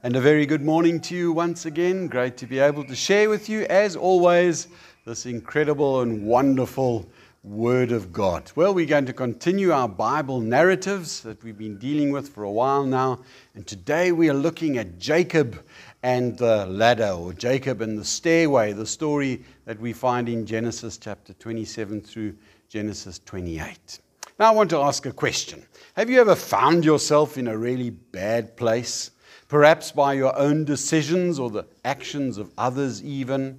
[0.00, 2.06] And a very good morning to you once again.
[2.06, 4.68] Great to be able to share with you, as always,
[5.04, 7.04] this incredible and wonderful
[7.42, 8.52] Word of God.
[8.54, 12.50] Well, we're going to continue our Bible narratives that we've been dealing with for a
[12.50, 13.22] while now.
[13.56, 15.64] And today we are looking at Jacob
[16.04, 20.96] and the ladder, or Jacob and the stairway, the story that we find in Genesis
[20.96, 22.36] chapter 27 through
[22.68, 23.98] Genesis 28.
[24.38, 27.90] Now, I want to ask a question Have you ever found yourself in a really
[27.90, 29.10] bad place?
[29.48, 33.58] Perhaps by your own decisions or the actions of others, even.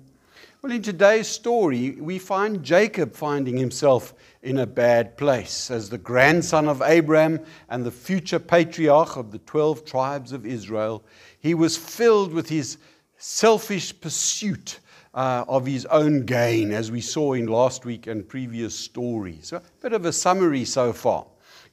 [0.61, 5.71] Well, in today's story, we find Jacob finding himself in a bad place.
[5.71, 7.39] As the grandson of Abraham
[7.69, 11.03] and the future patriarch of the 12 tribes of Israel,
[11.39, 12.77] he was filled with his
[13.17, 14.79] selfish pursuit
[15.13, 19.51] uh, of his own gain, as we saw in last week and previous stories.
[19.51, 21.25] A bit of a summary so far.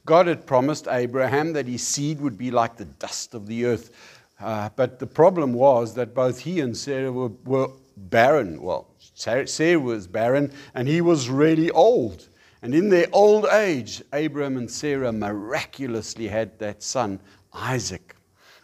[0.07, 3.91] God had promised Abraham that his seed would be like the dust of the earth.
[4.39, 8.61] Uh, but the problem was that both he and Sarah were, were barren.
[8.61, 12.29] Well, Sarah was barren, and he was really old.
[12.61, 17.19] And in their old age, Abraham and Sarah miraculously had that son,
[17.51, 18.15] Isaac.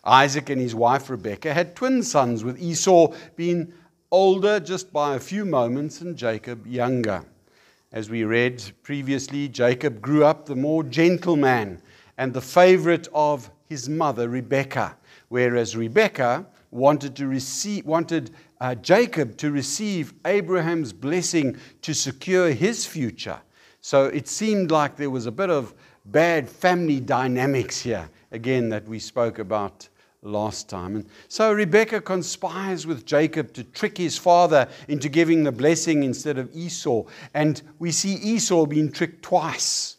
[0.05, 3.73] Isaac and his wife Rebekah had twin sons, with Esau being
[4.11, 7.25] older just by a few moments and Jacob younger.
[7.93, 11.79] As we read previously, Jacob grew up the more gentle man
[12.17, 14.97] and the favorite of his mother, Rebekah,
[15.29, 22.83] whereas Rebekah wanted, to receive, wanted uh, Jacob to receive Abraham's blessing to secure his
[22.83, 23.39] future.
[23.81, 28.87] So it seemed like there was a bit of bad family dynamics here, again, that
[28.87, 29.87] we spoke about
[30.23, 30.95] last time.
[30.95, 36.37] And so Rebekah conspires with Jacob to trick his father into giving the blessing instead
[36.37, 37.03] of Esau.
[37.33, 39.97] And we see Esau being tricked twice.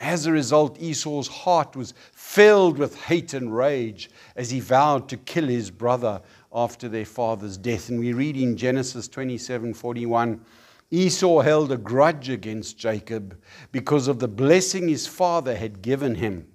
[0.00, 5.16] As a result, Esau's heart was filled with hate and rage as he vowed to
[5.16, 6.20] kill his brother
[6.52, 7.88] after their father's death.
[7.88, 10.44] And we read in Genesis 27 41.
[10.90, 13.38] Esau held a grudge against Jacob
[13.70, 16.46] because of the blessing his father had given him.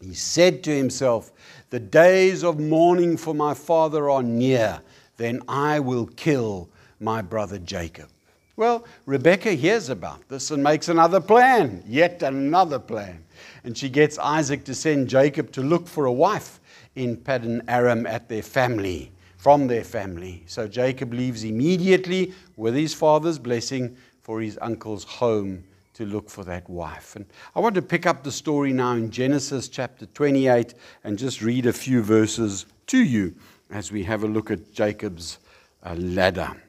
[0.00, 1.32] He said to himself,
[1.70, 4.80] The days of mourning for my father are near,
[5.16, 6.68] then I will kill
[7.00, 8.08] my brother Jacob.
[8.56, 13.24] Well, Rebekah hears about this and makes another plan, yet another plan.
[13.64, 16.60] And she gets Isaac to send Jacob to look for a wife
[16.94, 20.42] in Paddan Aram at their family, from their family.
[20.46, 25.64] So Jacob leaves immediately with his father's blessing for his uncle's home
[25.96, 27.16] to look for that wife.
[27.16, 27.24] And
[27.54, 30.74] I want to pick up the story now in Genesis chapter 28
[31.04, 33.34] and just read a few verses to you
[33.70, 35.38] as we have a look at Jacob's
[35.82, 36.62] uh, ladder.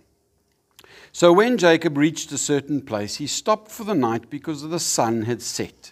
[1.12, 5.24] So when Jacob reached a certain place, he stopped for the night because the sun
[5.24, 5.92] had set.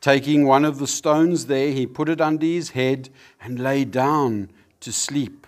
[0.00, 3.08] Taking one of the stones there, he put it under his head
[3.40, 5.46] and lay down to sleep.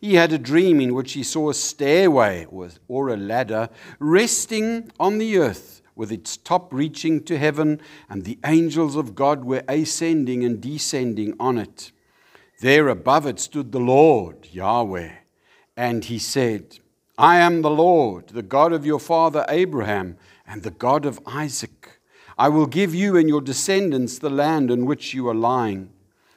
[0.00, 2.46] He had a dream in which he saw a stairway
[2.88, 3.68] or a ladder
[3.98, 9.44] resting on the earth with its top reaching to heaven, and the angels of God
[9.44, 11.92] were ascending and descending on it.
[12.60, 15.10] There above it stood the Lord, Yahweh,
[15.76, 16.78] and he said,
[17.18, 20.16] I am the Lord, the God of your father Abraham,
[20.46, 22.00] and the God of Isaac.
[22.38, 25.90] I will give you and your descendants the land on which you are lying.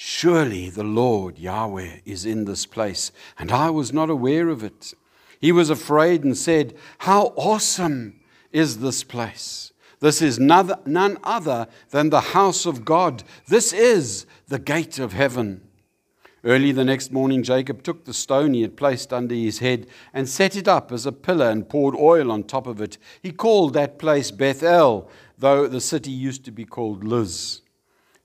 [0.00, 4.94] Surely the Lord Yahweh is in this place, and I was not aware of it.
[5.40, 8.20] He was afraid and said, How awesome
[8.52, 9.72] is this place!
[9.98, 13.24] This is none other than the house of God.
[13.48, 15.62] This is the gate of heaven.
[16.44, 20.28] Early the next morning, Jacob took the stone he had placed under his head and
[20.28, 22.98] set it up as a pillar and poured oil on top of it.
[23.20, 27.62] He called that place Bethel, though the city used to be called Luz.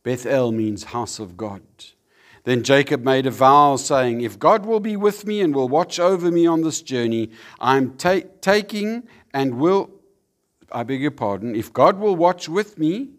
[0.04, 1.62] Bethel means house of God.
[2.44, 6.00] Then Jacob made a vow, saying, If God will be with me and will watch
[6.00, 9.04] over me on this journey, I'm ta- taking
[9.34, 9.90] and will,
[10.72, 13.12] I beg your pardon, if God will watch with me,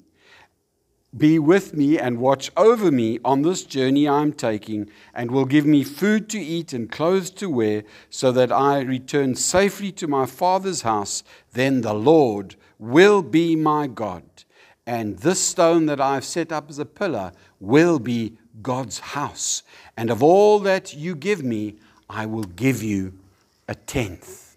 [1.17, 5.65] be with me and watch over me on this journey I'm taking, and will give
[5.65, 10.27] me food to eat and clothes to wear, so that I return safely to my
[10.27, 11.23] father's house,
[11.53, 14.25] then the Lord will be my God.
[14.87, 19.63] And this stone that I've set up as a pillar will be God's house.
[19.97, 21.77] And of all that you give me,
[22.09, 23.15] I will give you
[23.67, 24.57] a tenth.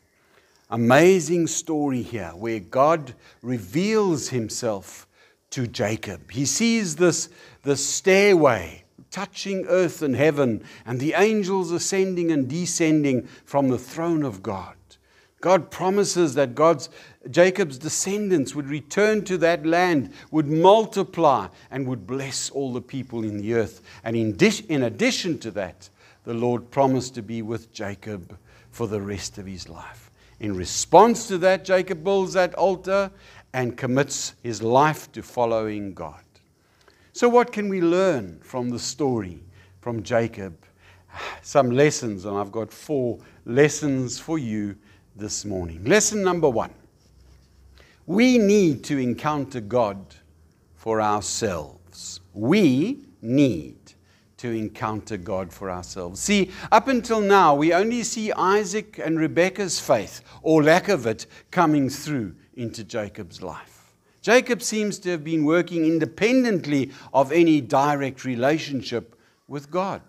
[0.70, 5.08] Amazing story here where God reveals himself
[5.52, 6.32] to Jacob.
[6.32, 7.30] He sees this,
[7.64, 14.24] this stairway touching earth and heaven, and the angels ascending and descending from the throne
[14.24, 14.76] of God.
[15.40, 16.90] God promises that God's
[17.32, 23.24] Jacob's descendants would return to that land, would multiply, and would bless all the people
[23.24, 23.82] in the earth.
[24.04, 24.38] And in,
[24.70, 25.90] in addition to that,
[26.24, 28.38] the Lord promised to be with Jacob
[28.72, 30.12] for the rest of his life.
[30.40, 33.10] In response to that, Jacob builds that altar
[33.54, 36.22] and commits his life to following God.
[37.14, 39.42] So, what can we learn from the story
[39.82, 40.56] from Jacob?
[41.42, 44.76] Some lessons, and I've got four lessons for you
[45.16, 45.84] this morning.
[45.86, 46.74] Lesson number one
[48.08, 50.16] we need to encounter God
[50.76, 52.22] for ourselves.
[52.34, 53.76] We need
[54.38, 56.22] to encounter God for ourselves.
[56.22, 61.26] See, up until now, we only see Isaac and Rebekah's faith, or lack of it,
[61.52, 63.94] coming through into Jacob's life.
[64.22, 70.02] Jacob seems to have been working independently of any direct relationship with God.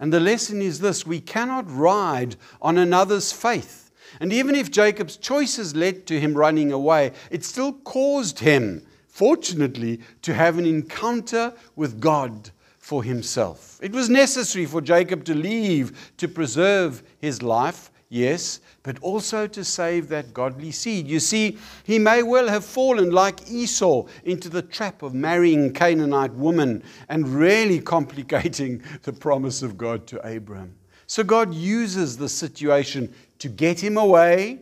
[0.00, 3.83] And the lesson is this we cannot ride on another's faith.
[4.20, 10.00] And even if Jacob's choices led to him running away, it still caused him, fortunately,
[10.22, 13.78] to have an encounter with God for himself.
[13.82, 19.64] It was necessary for Jacob to leave to preserve his life, yes, but also to
[19.64, 21.08] save that godly seed.
[21.08, 26.34] You see, he may well have fallen like Esau into the trap of marrying Canaanite
[26.34, 30.74] woman and really complicating the promise of God to Abraham.
[31.06, 34.60] So God uses the situation to get him away,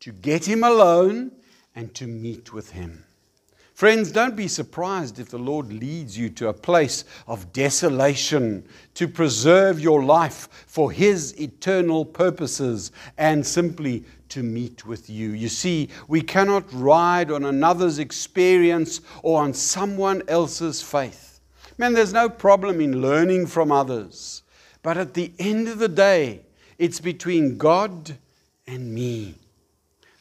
[0.00, 1.32] to get him alone,
[1.74, 3.04] and to meet with him.
[3.82, 8.64] Friends, don't be surprised if the Lord leads you to a place of desolation
[8.94, 15.30] to preserve your life for His eternal purposes and simply to meet with you.
[15.30, 21.40] You see, we cannot ride on another's experience or on someone else's faith.
[21.76, 24.41] Man, there's no problem in learning from others.
[24.82, 26.40] But at the end of the day,
[26.78, 28.16] it's between God
[28.66, 29.36] and me.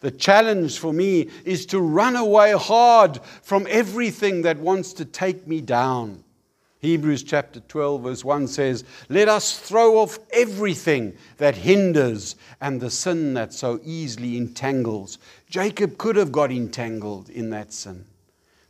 [0.02, 5.48] The challenge for me is to run away hard from everything that wants to take
[5.48, 6.24] me down.
[6.80, 12.90] Hebrews chapter 12, verse 1 says, Let us throw off everything that hinders and the
[12.90, 15.20] sin that so easily entangles.
[15.48, 18.06] Jacob could have got entangled in that sin.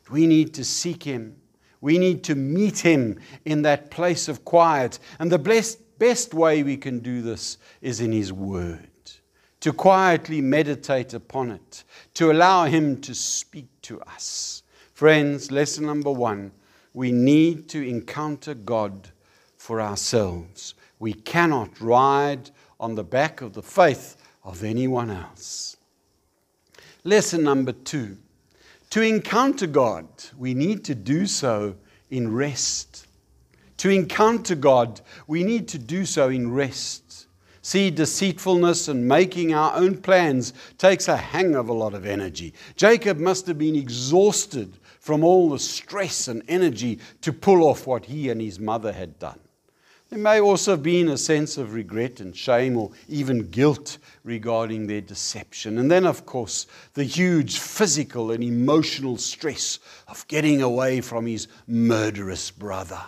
[0.09, 1.37] We need to seek him.
[1.81, 4.99] We need to meet him in that place of quiet.
[5.19, 8.89] And the blessed best way we can do this is in His Word,
[9.59, 11.83] to quietly meditate upon it,
[12.15, 14.63] to allow Him to speak to us.
[14.93, 16.51] Friends, lesson number one
[16.93, 19.09] we need to encounter God
[19.57, 20.73] for ourselves.
[20.99, 22.49] We cannot ride
[22.79, 25.77] on the back of the faith of anyone else.
[27.03, 28.17] Lesson number two
[28.91, 30.07] to encounter God,
[30.37, 31.75] we need to do so
[32.09, 33.07] in rest.
[33.77, 37.27] To encounter God, we need to do so in rest.
[37.63, 42.53] See, deceitfulness and making our own plans takes a hang of a lot of energy.
[42.75, 48.05] Jacob must have been exhausted from all the stress and energy to pull off what
[48.05, 49.39] he and his mother had done.
[50.11, 54.85] There may also have been a sense of regret and shame or even guilt regarding
[54.85, 55.77] their deception.
[55.77, 61.47] And then, of course, the huge physical and emotional stress of getting away from his
[61.65, 62.99] murderous brother.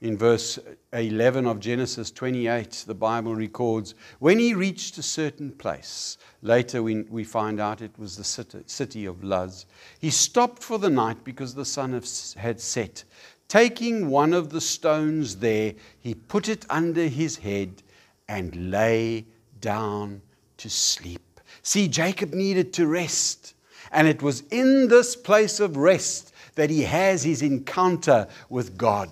[0.00, 0.60] In verse
[0.92, 7.02] 11 of Genesis 28, the Bible records when he reached a certain place, later we,
[7.02, 9.66] we find out it was the city of Luz,
[9.98, 12.00] he stopped for the night because the sun
[12.36, 13.02] had set.
[13.48, 17.82] Taking one of the stones there, he put it under his head
[18.28, 19.24] and lay
[19.60, 20.20] down
[20.58, 21.40] to sleep.
[21.62, 23.54] See, Jacob needed to rest.
[23.90, 29.08] And it was in this place of rest that he has his encounter with God.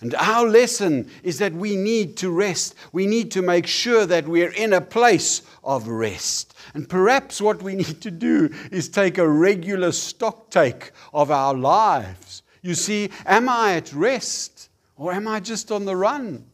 [0.00, 2.74] And our lesson is that we need to rest.
[2.92, 6.54] We need to make sure that we're in a place of rest.
[6.74, 11.54] And perhaps what we need to do is take a regular stock take of our
[11.54, 12.41] lives.
[12.62, 16.46] You see, am I at rest or am I just on the run?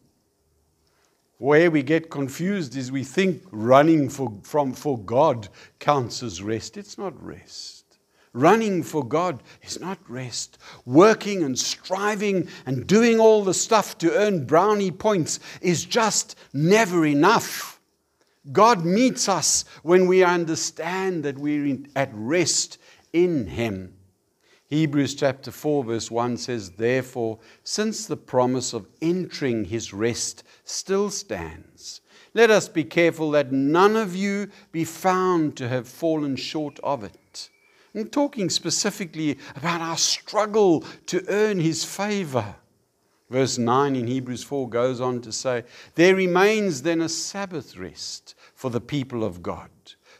[1.37, 5.47] Where we get confused is we think running for, from, for God
[5.79, 6.75] counts as rest.
[6.75, 7.85] It's not rest.
[8.33, 10.57] Running for God is not rest.
[10.85, 17.05] Working and striving and doing all the stuff to earn brownie points is just never
[17.05, 17.79] enough.
[18.51, 22.79] God meets us when we understand that we're at rest
[23.13, 23.95] in Him.
[24.69, 31.09] Hebrews chapter 4, verse 1 says, Therefore, since the promise of entering His rest still
[31.09, 32.01] stands,
[32.35, 37.03] Let us be careful that none of you be found to have fallen short of
[37.03, 37.49] it.
[37.95, 42.55] I'm talking specifically about our struggle to earn his favor.
[43.31, 45.63] Verse 9 in Hebrews 4 goes on to say,
[45.95, 49.69] There remains then a Sabbath rest for the people of God.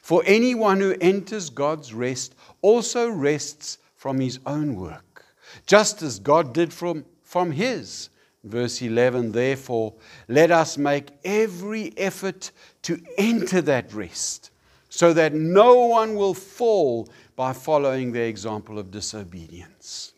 [0.02, 5.26] For anyone who enters God's rest also rests from his own work,
[5.68, 8.10] just as God did from, from his.
[8.46, 9.94] Verse 11, therefore,
[10.30, 12.52] let us make every effort
[12.84, 14.52] to enter that rest,
[14.88, 20.14] so that no one will fall by following the example of disobedience.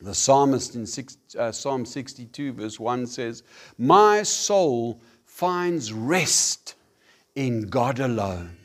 [0.00, 3.42] The psalmist in six, uh, Psalm 62, verse 1 says,
[3.78, 6.76] My soul finds rest
[7.34, 8.58] in God alone.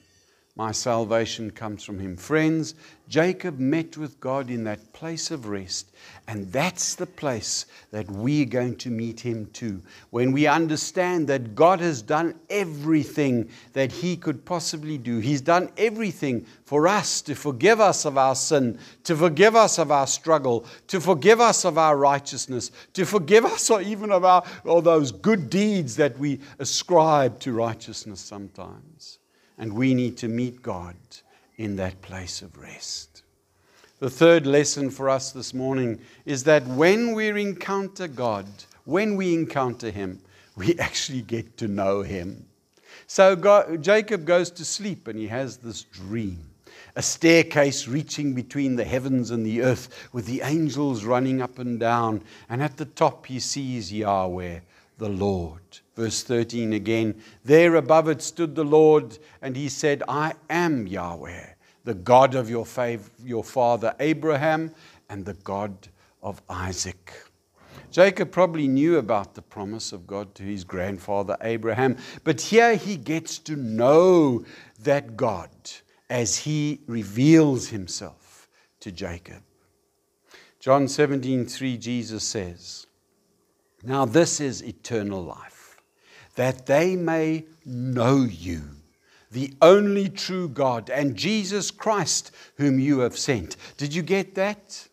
[0.58, 2.18] My salvation comes from him.
[2.18, 2.74] Friends,
[3.08, 5.92] Jacob met with God in that place of rest,
[6.28, 9.84] and that's the place that we're going to meet him too.
[10.10, 15.70] When we understand that God has done everything that he could possibly do, he's done
[15.78, 20.66] everything for us to forgive us of our sin, to forgive us of our struggle,
[20.88, 25.12] to forgive us of our righteousness, to forgive us or even of our, or those
[25.12, 29.20] good deeds that we ascribe to righteousness sometimes.
[29.58, 30.96] And we need to meet God
[31.58, 33.24] in that place of rest.
[34.00, 38.46] The third lesson for us this morning is that when we encounter God,
[38.86, 40.22] when we encounter Him,
[40.56, 42.46] we actually get to know Him.
[43.08, 46.48] So God, Jacob goes to sleep and he has this dream
[46.98, 51.80] a staircase reaching between the heavens and the earth with the angels running up and
[51.80, 52.24] down.
[52.50, 54.62] And at the top, he sees Yahweh,
[54.98, 55.62] the Lord.
[55.98, 61.46] Verse 13 again There above it stood the Lord, and he said, I am Yahweh,
[61.86, 64.76] the God of your, fav- your father Abraham,
[65.10, 65.88] and the God
[66.22, 67.12] of Isaac.
[67.90, 72.96] Jacob probably knew about the promise of God to his grandfather Abraham, but here he
[72.96, 74.46] gets to know
[74.80, 75.50] that God
[76.12, 78.48] as he reveals himself
[78.82, 79.42] to Jacob.
[80.60, 82.86] John 17:3 Jesus says,
[83.82, 85.57] "Now this is eternal life,
[86.38, 88.62] that they may know you,
[89.32, 93.58] the only true God, and Jesus Christ, whom you have sent.
[93.76, 94.88] Did you get that?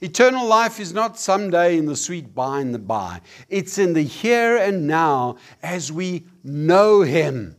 [0.00, 3.20] Eternal life is not someday in the sweet by and the by.
[3.48, 7.56] It's in the here and now as we know Him.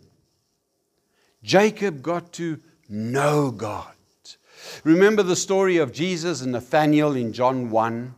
[1.43, 3.91] Jacob got to know God.
[4.85, 8.15] Remember the story of Jesus and Nathanael in John 1?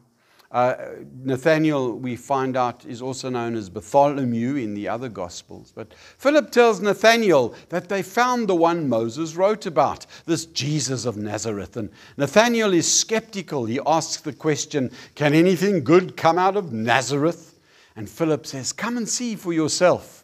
[0.49, 0.75] Uh,
[1.23, 5.73] Nathaniel, we find out, is also known as Bartholomew in the other Gospels.
[5.75, 11.17] But Philip tells Nathaniel that they found the one Moses wrote about, this Jesus of
[11.17, 11.75] Nazareth.
[11.75, 13.65] And Nathaniel is skeptical.
[13.65, 17.59] He asks the question Can anything good come out of Nazareth?
[17.97, 20.16] And Philip says, Come and see for yourself.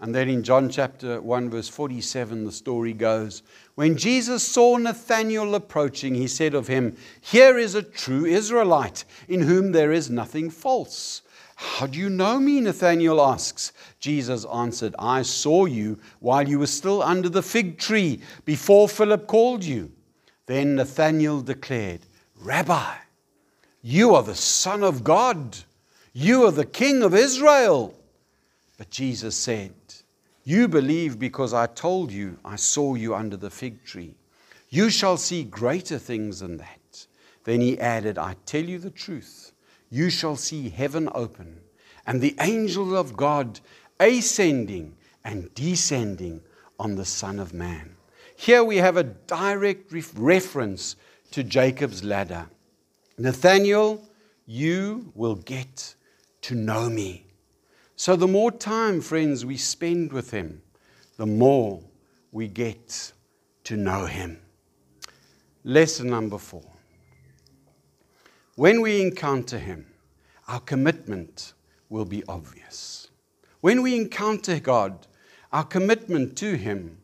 [0.00, 3.42] And then in John chapter 1, verse 47, the story goes
[3.74, 9.42] When Jesus saw Nathanael approaching, he said of him, Here is a true Israelite, in
[9.42, 11.20] whom there is nothing false.
[11.56, 12.60] How do you know me?
[12.60, 13.72] Nathanael asks.
[13.98, 19.26] Jesus answered, I saw you while you were still under the fig tree, before Philip
[19.26, 19.92] called you.
[20.46, 22.00] Then Nathanael declared,
[22.40, 22.94] Rabbi,
[23.82, 25.58] you are the Son of God.
[26.14, 27.94] You are the King of Israel.
[28.78, 29.74] But Jesus said,
[30.50, 34.16] you believe because I told you I saw you under the fig tree.
[34.68, 37.06] You shall see greater things than that.
[37.44, 39.52] Then he added, I tell you the truth.
[39.90, 41.60] You shall see heaven open
[42.04, 43.60] and the angel of God
[44.00, 46.40] ascending and descending
[46.80, 47.94] on the Son of Man.
[48.34, 50.96] Here we have a direct reference
[51.30, 52.48] to Jacob's ladder.
[53.16, 54.02] Nathaniel,
[54.46, 55.94] you will get
[56.42, 57.29] to know me.
[58.00, 60.62] So, the more time, friends, we spend with Him,
[61.18, 61.82] the more
[62.32, 63.12] we get
[63.64, 64.40] to know Him.
[65.64, 66.64] Lesson number four.
[68.56, 69.84] When we encounter Him,
[70.48, 71.52] our commitment
[71.90, 73.08] will be obvious.
[73.60, 75.06] When we encounter God,
[75.52, 76.96] our commitment to Him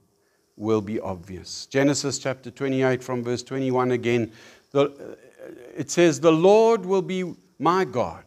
[0.56, 1.66] will be obvious.
[1.66, 4.32] Genesis chapter 28, from verse 21 again,
[4.70, 5.18] the,
[5.76, 8.24] it says, The Lord will be my God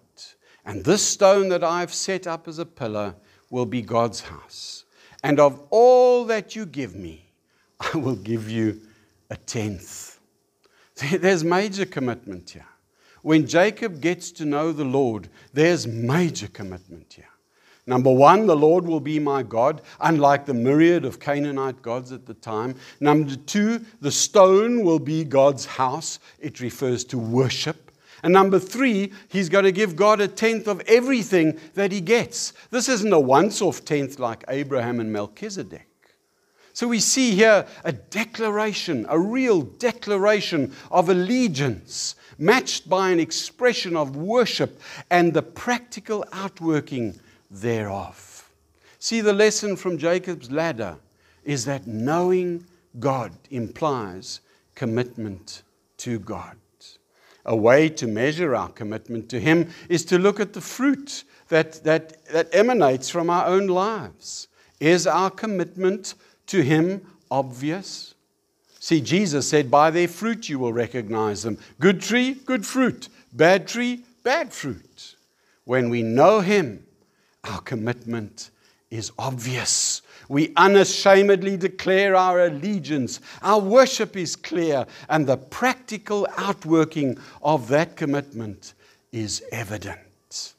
[0.65, 3.15] and this stone that I've set up as a pillar
[3.49, 4.85] will be God's house.
[5.23, 7.25] And of all that you give me,
[7.93, 8.81] I will give you
[9.29, 10.19] a tenth.
[11.11, 12.65] There's major commitment here.
[13.21, 17.25] When Jacob gets to know the Lord, there's major commitment here.
[17.85, 22.25] Number one, the Lord will be my God, unlike the myriad of Canaanite gods at
[22.25, 22.75] the time.
[22.99, 26.19] Number two, the stone will be God's house.
[26.39, 27.88] It refers to worship.
[28.23, 32.53] And number three, he's going to give God a tenth of everything that he gets.
[32.69, 35.87] This isn't a once off tenth like Abraham and Melchizedek.
[36.73, 43.97] So we see here a declaration, a real declaration of allegiance, matched by an expression
[43.97, 47.19] of worship and the practical outworking
[47.51, 48.49] thereof.
[48.99, 50.97] See, the lesson from Jacob's ladder
[51.43, 52.65] is that knowing
[52.99, 54.41] God implies
[54.75, 55.63] commitment
[55.97, 56.55] to God.
[57.45, 61.83] A way to measure our commitment to Him is to look at the fruit that,
[61.83, 64.47] that, that emanates from our own lives.
[64.79, 66.15] Is our commitment
[66.47, 68.15] to him obvious?
[68.79, 71.57] See, Jesus said, By their fruit you will recognize them.
[71.79, 73.09] Good tree, good fruit.
[73.33, 75.15] Bad tree, bad fruit.
[75.65, 76.85] When we know him,
[77.43, 78.49] our commitment
[78.89, 80.01] is obvious.
[80.29, 83.19] We unashamedly declare our allegiance.
[83.41, 88.75] Our worship is clear, and the practical outworking of that commitment
[89.11, 90.53] is evident.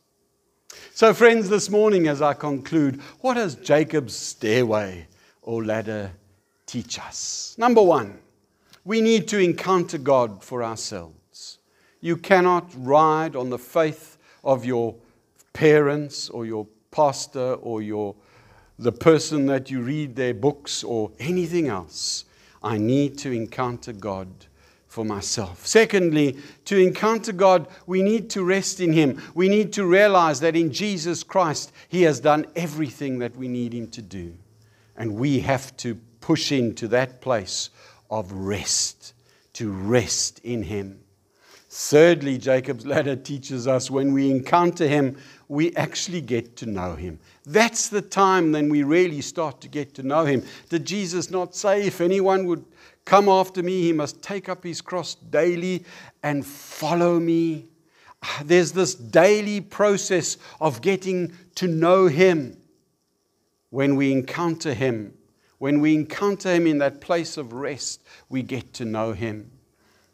[0.92, 5.06] So, friends, this morning, as I conclude, what does Jacob's stairway
[5.40, 6.10] or ladder
[6.66, 7.54] teach us?
[7.56, 8.18] Number one,
[8.84, 11.58] we need to encounter God for ourselves.
[12.00, 14.94] You cannot ride on the faith of your
[15.52, 18.14] parents or your pastor or your,
[18.80, 22.24] the person that you read their books or anything else.
[22.62, 24.28] I need to encounter God
[24.86, 25.66] for myself.
[25.66, 29.22] Secondly, to encounter God, we need to rest in Him.
[29.34, 33.74] We need to realize that in Jesus Christ, He has done everything that we need
[33.74, 34.34] Him to do.
[34.96, 37.68] And we have to push into that place
[38.10, 39.12] of rest,
[39.54, 41.00] to rest in Him.
[41.68, 45.18] Thirdly, Jacob's ladder teaches us when we encounter Him,
[45.48, 47.20] we actually get to know Him.
[47.46, 50.44] That's the time then we really start to get to know Him.
[50.68, 52.64] Did Jesus not say, if anyone would
[53.04, 55.84] come after me, he must take up his cross daily
[56.22, 57.66] and follow me?
[58.22, 62.56] Ah, there's this daily process of getting to know Him
[63.70, 65.14] when we encounter Him,
[65.58, 69.50] when we encounter Him in that place of rest, we get to know Him.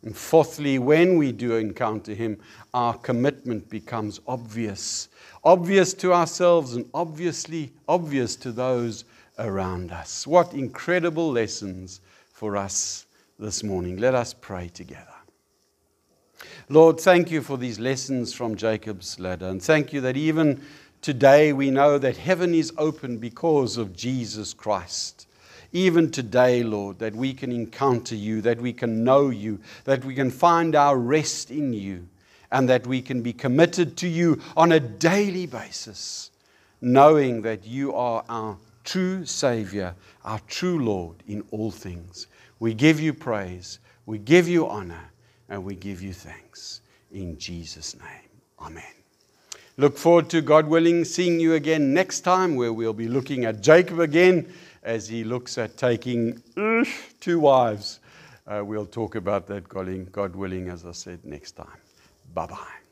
[0.07, 2.39] And fourthly, when we do encounter Him,
[2.73, 5.09] our commitment becomes obvious.
[5.45, 9.05] Obvious to ourselves and obviously obvious to those
[9.39, 10.27] around us.
[10.27, 12.01] What incredible lessons
[12.33, 13.05] for us
[13.39, 13.99] this morning.
[13.99, 15.03] Let us pray together.
[16.71, 19.49] Lord, thank you for these lessons from Jacob's ladder.
[19.49, 20.63] And thank you that even
[21.03, 25.26] Today we know that heaven is open because of Jesus Christ.
[25.77, 30.15] Even today, Lord, that we can encounter you, that we can know you, that we
[30.15, 32.09] can find our rest in you,
[32.51, 36.31] and that we can be committed to you on a daily basis,
[36.81, 42.27] knowing that you are our true Savior, our true Lord in all things.
[42.59, 45.11] We give you praise, we give you honor,
[45.51, 46.81] and we give you thanks.
[47.13, 48.31] In Jesus' name,
[48.63, 48.83] Amen.
[49.77, 53.61] Look forward to, God willing, seeing you again next time, where we'll be looking at
[53.61, 54.51] Jacob again
[54.87, 56.43] as he looks at taking
[57.21, 58.01] two wives.
[58.47, 59.69] Uh, we'll talk about that,
[60.13, 61.81] God willing, as I said, next time.
[62.33, 62.86] Bye bye.